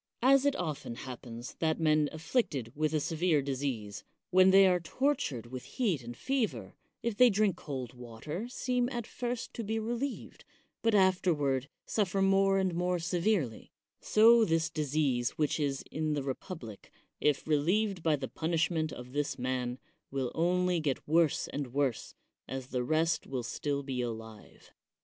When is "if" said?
7.07-7.17, 17.19-17.45